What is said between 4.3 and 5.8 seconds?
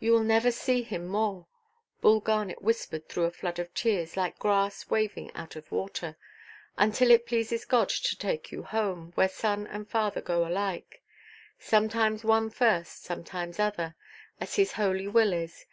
grass waving out of